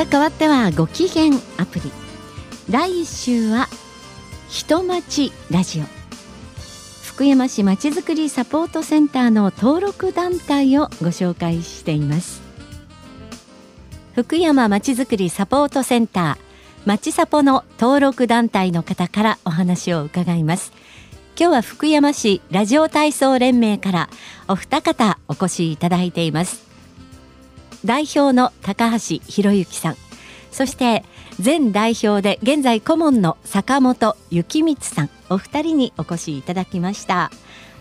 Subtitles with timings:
[0.00, 1.92] さあ変わってはご機嫌アプリ。
[2.70, 3.68] 来週は
[4.48, 5.84] 人町ラジオ。
[7.04, 12.40] 福山市まちづくりサポートセンターの登録団体をご紹介しています。
[14.14, 20.72] 福山まちづくりサポートセンターまちサポの登録団体の方からお話を伺います。
[21.38, 24.08] 今日は福山市ラジオ体操連盟から
[24.48, 26.69] お二方お越しいただいています。
[27.84, 29.96] 代表の高橋博之さん。
[30.50, 31.04] そして
[31.42, 35.10] 前代表で現在顧問の坂本幸光さん。
[35.28, 37.30] お二人にお越しいただきました。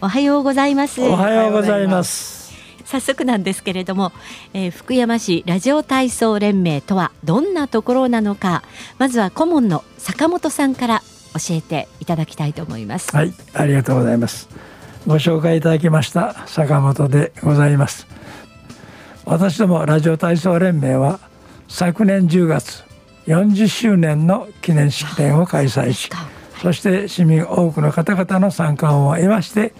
[0.00, 1.02] おはようございます。
[1.02, 2.52] おはようございます。
[2.84, 4.12] 早速なんですけれども、
[4.54, 8.62] えー、福山市ラジオ体操連盟とはどんなところなのか
[8.98, 11.02] まずは顧問の坂本さんから
[11.34, 13.14] 教えていただきたいと思います。
[13.14, 14.48] はいありがとうございます。
[15.08, 18.06] ご紹介いただきました坂本でございます
[19.30, 21.20] 私どもラジオ体操連盟は
[21.68, 22.82] 昨年10月
[23.26, 26.08] 40周年の記念式典を開催し
[26.62, 29.74] そして市民多くの方々の参加を得まして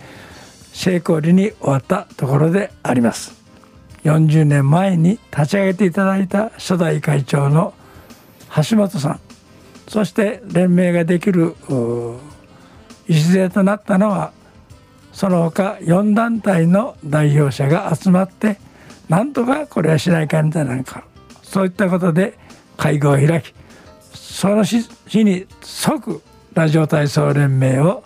[0.75, 3.39] 成功裏に終わったところであります。
[4.05, 7.73] 40年前に立ち上げていただいた初代会長の
[8.55, 9.21] 橋本さん
[9.89, 11.57] そして連盟ができる
[13.09, 14.33] 礎となったのは
[15.15, 18.68] その他4団体の代表者が集まって
[19.09, 21.05] なんとかこれはしないかんじゃないか。
[21.43, 22.39] そういったことで
[22.77, 23.55] 会合を開き
[24.13, 24.87] その日
[25.25, 28.05] に即ラジオ体操連盟を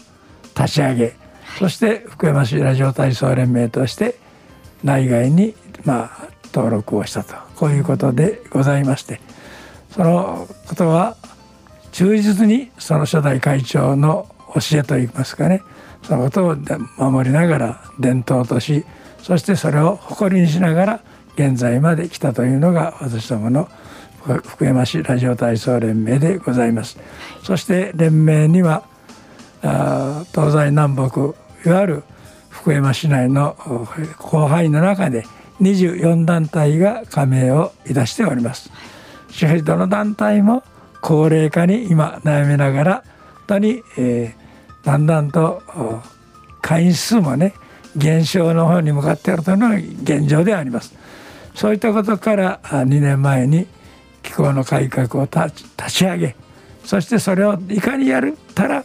[0.56, 1.16] 立ち上げ
[1.58, 4.16] そして福山市ラジオ体操連盟として
[4.84, 7.34] 内外にまあ登録をしたと。
[7.56, 9.20] こういうことでございまして
[9.90, 11.16] そのことは
[11.92, 15.62] 忠実にその初代会長の教えといいますかね
[16.02, 16.56] そのことを
[17.10, 18.84] 守りながら伝統とし
[19.22, 21.00] そしてそれを誇りにしながら
[21.34, 23.68] 現在まで来たというのが私どもの
[24.44, 26.98] 福山市ラジオ体操連盟でございます。
[27.42, 28.84] そして連盟には
[29.62, 31.34] あ東西南北
[31.68, 32.02] いわゆる
[32.50, 33.56] 福山市内の
[34.20, 35.24] 広範囲の中で
[35.60, 38.70] 24団体が加盟をいたしております。
[39.30, 40.62] しかしどの団体も
[41.00, 43.04] 高齢化に今悩みながら本
[43.46, 45.62] 当に、えー、だんだんと
[46.60, 47.54] 会員数もね
[47.96, 50.94] 減少の方に向かっているというのが現状であります。
[51.54, 53.66] そういったことから2年前に
[54.22, 55.52] 機構の改革を立
[55.88, 56.36] ち上げ
[56.84, 58.22] そしてそれをいかにやっ
[58.54, 58.84] たら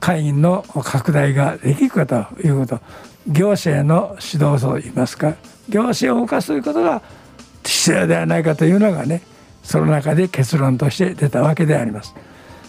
[0.00, 2.80] 会員の拡大ができるかということ
[3.28, 5.36] 行政の指導といいますか
[5.68, 7.02] 行政を動かすということが
[7.64, 9.22] 必要ではないかというのがね
[9.62, 12.14] その中で結論として出たわけであります。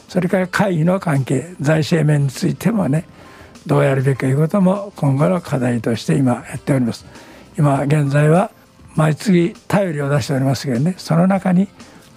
[0.07, 3.05] それから会議の関係財政面についてもね
[3.65, 7.05] どうやるべきかいうことも今後の課題として今やっております。
[7.57, 8.51] 今現在は
[8.95, 11.67] 毎月頼りを出しておりますけどねその中に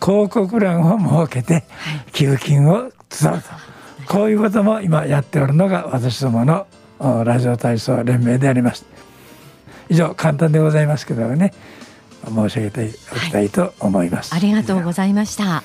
[0.02, 1.64] 広告欄を設けて
[2.12, 3.42] 寄付金を募る
[4.06, 6.66] と、こういうことも今やっておるのが私どもの
[7.24, 8.96] ラジオ体操連盟であります。
[9.88, 11.52] 以上簡単でございますけどね
[12.26, 15.62] 申し上げておきたいと思います、はい、ありがとうございました、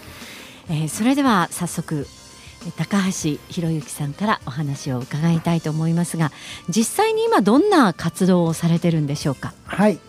[0.69, 2.08] えー、それでは早速
[2.77, 6.31] 高橋博之さんからお話を伺いたいと思いますが
[6.69, 9.53] 実際に今どんな活動をされてるんでしょうか？
[9.66, 9.99] はい。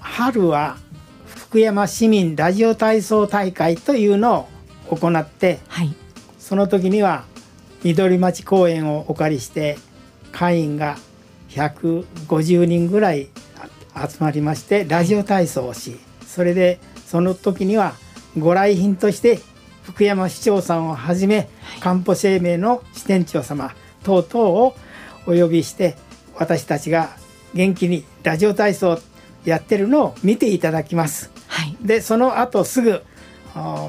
[0.00, 0.78] 春は
[1.26, 4.48] 福山市民ラジオ体操大会というの
[4.88, 5.94] を行って、はい、
[6.38, 7.24] その時には
[7.82, 9.78] 緑町公園をお借りして
[10.32, 10.96] 会員が
[11.50, 13.28] 150人ぐらい
[13.94, 17.94] 集まりましてラジオ体操をしそれでその時には
[18.38, 19.40] ご来賓として
[19.86, 21.48] 福山市長さんをはじめ
[21.80, 24.74] かんぽ生命の支店長様等々を
[25.28, 25.96] お呼びして
[26.34, 27.10] 私たちが
[27.54, 28.98] 元気にラジオ体操
[29.44, 31.30] やってるのを見ていただきます。
[31.46, 33.02] はい、でその後すぐ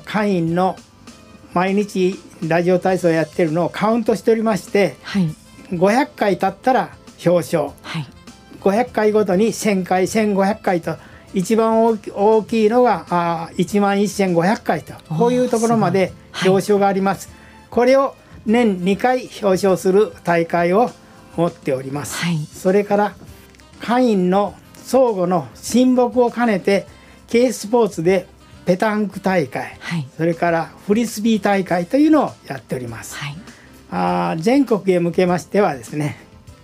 [0.06, 0.76] 会員の
[1.54, 2.16] 毎日
[2.48, 5.34] ラジオ体操やってるのをカウントしておりまして、はい、
[5.72, 6.96] 500回経ったら
[7.26, 8.08] 表彰、はい、
[8.62, 10.96] 500回ごとに1000回1500回と
[11.34, 16.14] 一番大きいのがあ1万1500回とこういうところまで
[16.46, 17.28] 表彰があります。
[17.28, 17.38] はい、
[17.70, 18.16] これを
[18.46, 20.90] 年2回表彰する大会を
[21.36, 22.16] 持っております。
[22.18, 23.16] はい、それから
[23.80, 26.88] 会員の相互の親睦を兼ねて
[27.28, 28.28] K スポーツで
[28.66, 33.16] ペタンク大会、はい、それからフリスビー大会というのをやっております。
[33.18, 33.36] はい、
[33.92, 36.18] あ全国へ向けましてはですね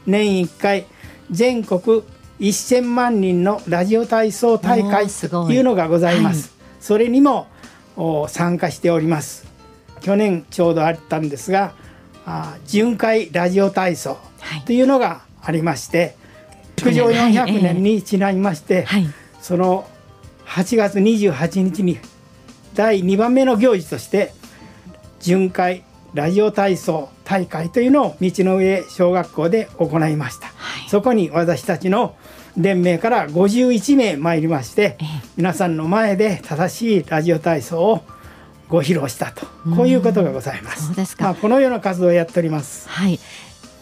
[0.05, 0.85] 年1回
[1.31, 2.03] 全国
[2.39, 5.59] 1000万人のラジオ体操大会とい。
[5.59, 6.49] うのがございます。
[6.57, 7.47] はい、それにも
[8.27, 9.45] 参加しております。
[10.01, 11.73] 去年ちょうどあったんですが
[12.25, 14.17] あ巡回ラジオ体操
[14.65, 14.81] とい。
[14.81, 16.15] うのがありまして、
[16.75, 19.07] 築城400年にちなみまして、はい、
[19.41, 19.87] その
[20.45, 21.99] 8月28日に
[22.75, 24.33] 第2番目の行事として
[25.19, 25.83] 巡回
[26.13, 30.52] ラジオ体操大会というのを道の上小学校で行いました、はい、
[30.93, 32.15] そこに私たちの
[32.55, 35.05] 連盟から51名参りまして、ええ、
[35.37, 38.03] 皆さんの前で正しいラジオ体操を
[38.69, 40.85] ご披露したとこういうことがございます。
[40.85, 41.23] そうですか。
[41.23, 42.87] まあこのような活動をやっております。
[42.87, 43.19] はい。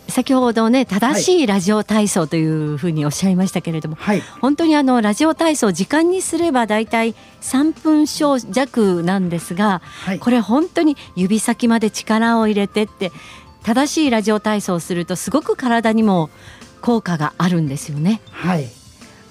[0.07, 13.11] 先ほどね正しいラジオ体操というふうにおっしゃいましたけれども、はい、本当にあのラジオ体操時間にすればだいたい3分弱なんですが、はい、これ本当に指先まで力を入れてって
[13.63, 16.29] 正しいラジオ体操をするとすごく体にも
[16.81, 18.21] 効果があるんですよね。
[18.31, 18.67] はい。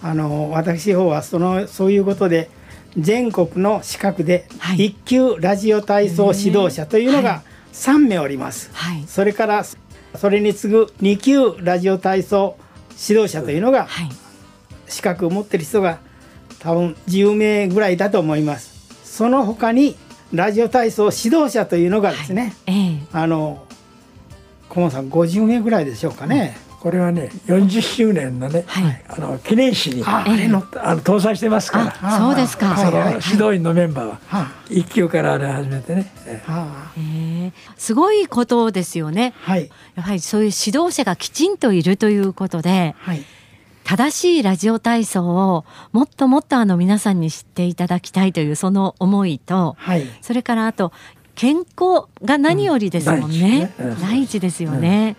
[0.03, 2.51] あの私方はそのそういうことで
[2.97, 7.43] 全国の資格で一級ラジオ体操指導者というのが
[7.73, 9.65] 3名おります、はい、それから
[10.17, 12.57] それに次ぐ2級ラジオ体操
[13.09, 13.89] 指導者というのが
[14.89, 16.01] 資格を持ってる人が
[16.59, 18.71] 多分10名ぐらいだと思います。
[19.05, 19.97] その他に
[20.33, 22.53] ラジオ体操指導者というのがですね、はい。
[22.67, 23.67] えー、あの
[24.69, 30.65] 顧問さん50名ぐらいでしょうかね、これはね40周年のね、はい、あの記念誌にあれの。
[30.77, 32.19] あの搭載してますから。
[32.19, 32.77] そうですか。
[32.77, 43.25] その指導員のメンバーは一級からあれ始めてね、すごいことですよね、はい、やはりそういう指導者がきちんといるということで、はい、
[43.85, 50.93] 正しいラジオ体操をもっともっとあの皆さんに知っていただきたいというその思いと、はい、それからあと
[51.35, 55.17] 健康が何よりですもんね、うん、第一ですよね。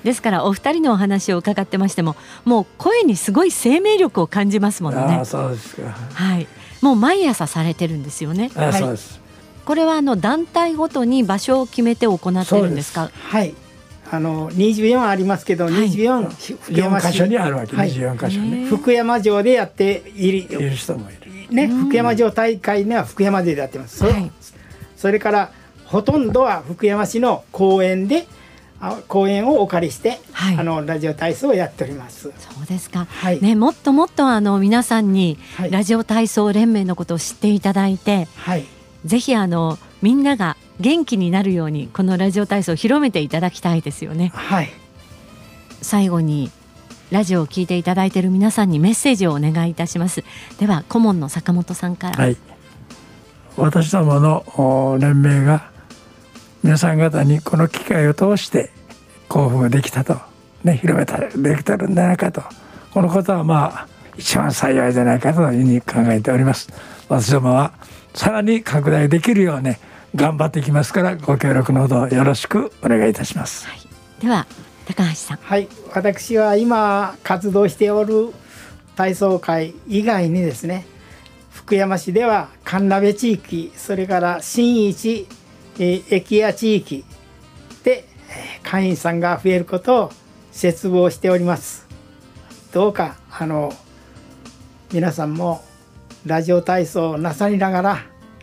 [0.00, 5.00] うんですからお二人のお話を伺ってましてももう声にすごい生命力を感じますもんね。
[5.00, 5.82] あそうですか。
[6.14, 6.46] はい。
[6.80, 8.50] もう毎朝されてるんですよね。
[8.54, 9.20] あそうです。
[9.64, 13.10] これはあの団体ごとに場所を決めて行ってるんですか？
[13.12, 13.54] はい。
[14.12, 18.66] あの24ありますけど、はい、24福山箇所にあるわけ、はい、24箇所ね。
[18.66, 21.54] 福山城でやっているいる人もいる。
[21.54, 24.04] ね、福山城大会には福山でやってます。
[24.04, 24.32] はい、
[24.96, 25.52] それから
[25.84, 28.26] ほとんどは福山市の公園で
[29.08, 32.32] 公演をお借りして、はい、あのラジオ体操をやっております。
[32.38, 33.06] そうですか。
[33.08, 35.38] はい、ねもっともっとあの皆さんに
[35.70, 38.64] ラジオ体操連盟のことを知っていただいて、はい、
[39.04, 44.32] ぜひあのみんなが元気になるようにこのラジオ体操を広めていただきたいですよね。
[44.34, 44.70] はい。
[45.82, 46.50] 最後に
[47.10, 50.24] ラジオを聞いていただいている皆さんにメッセージをお願いいたします。
[50.58, 52.16] では顧問の坂本さんから。
[52.16, 52.36] はい。
[53.56, 55.70] 私どもの連盟が
[56.62, 58.70] 皆さん方にこの機会を通して
[59.28, 60.16] 興奮ができたと、
[60.62, 62.42] ね、広めたできてるんじゃないかと。
[62.92, 66.68] このことはまあ一番幸いじゃないかというふうに考えております。
[67.08, 67.72] 私どもは
[68.14, 69.80] さらに拡大できるようね
[70.14, 73.80] 頑張っていきますからご協力のほどよろしくお願いいたします、はい、
[74.20, 74.46] では
[74.86, 75.38] 高橋さん。
[75.38, 75.68] はい。
[75.94, 78.34] 私は今活動しておる
[78.96, 80.84] 体操会以外にですね
[81.50, 85.26] 福山市では神鍋地域それから新市え
[85.78, 87.04] 駅や地域
[87.84, 88.04] で
[88.62, 90.12] 会員さんが増えることを
[90.52, 91.86] 切望しております。
[92.72, 93.72] どうかあの
[94.92, 95.62] 皆さんも
[96.26, 98.02] ラジオ体操をなさりながら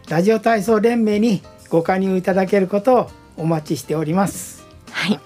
[0.09, 4.65] ラジオ体操連盟にご加入いただけることをお待ちしております。
[4.91, 5.19] はい。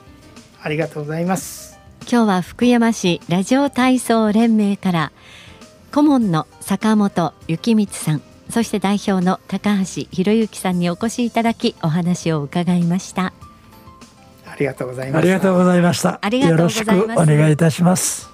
[0.62, 1.80] ありがとうございます。
[2.02, 5.12] 今日は福山市ラジオ体操連盟から
[5.94, 13.34] 顧問の坂本幸光さんそして代表の高橋博之さんにお越しいただきお話を伺いました。
[14.46, 16.20] ありがとうございまありがとうございました。
[16.30, 18.30] よろしくお願いいたします。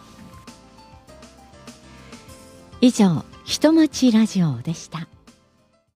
[2.82, 5.08] 以上人町ラジオでした